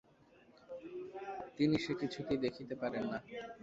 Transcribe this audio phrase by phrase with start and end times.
[1.57, 3.19] তিনি সে কিছুতেই দেখিতে পারেন না।